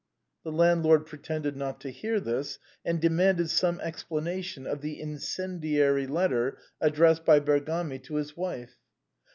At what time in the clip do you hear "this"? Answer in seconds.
2.19-2.57